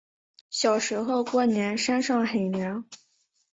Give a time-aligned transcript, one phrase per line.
[0.49, 2.85] 小时候过年山上很凉